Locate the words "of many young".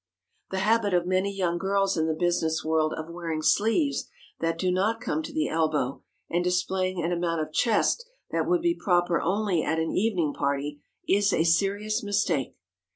0.95-1.59